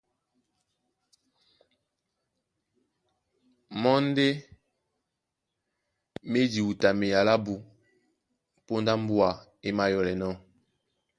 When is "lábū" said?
7.27-7.53